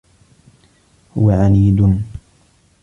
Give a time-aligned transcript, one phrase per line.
[1.17, 2.01] هو عنيد.